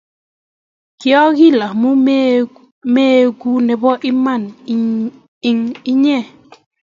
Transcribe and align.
kyagil 0.99 1.57
amu 1.67 1.91
maegu 2.93 3.53
nebo 3.67 3.89
Iman 4.09 4.43
eng 5.49 5.61
inye 5.91 6.17